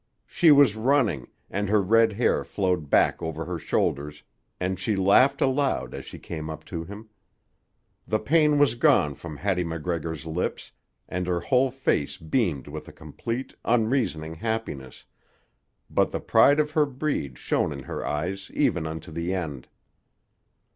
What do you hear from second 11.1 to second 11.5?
her